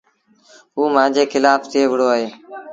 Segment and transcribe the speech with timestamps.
[0.75, 2.27] اوٚ مآݩجي کلآڦ ٿئي وهُڙو اهي۔